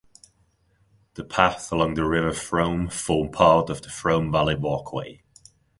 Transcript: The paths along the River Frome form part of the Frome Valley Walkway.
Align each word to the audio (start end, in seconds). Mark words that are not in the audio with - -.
The 1.13 1.23
paths 1.23 1.69
along 1.69 1.93
the 1.93 2.03
River 2.05 2.33
Frome 2.33 2.89
form 2.89 3.29
part 3.31 3.69
of 3.69 3.83
the 3.83 3.89
Frome 3.91 4.31
Valley 4.31 4.55
Walkway. 4.55 5.21